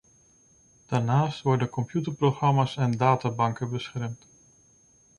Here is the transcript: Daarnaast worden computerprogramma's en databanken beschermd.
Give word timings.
Daarnaast 0.85 1.41
worden 1.41 1.69
computerprogramma's 1.69 2.75
en 2.77 2.91
databanken 2.97 3.69
beschermd. 3.69 4.25